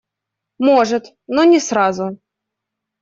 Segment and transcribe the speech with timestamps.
[0.67, 1.03] Может,
[1.35, 2.07] но не сразу.